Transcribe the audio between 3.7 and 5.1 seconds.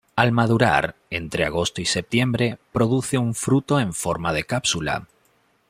en forma de cápsula.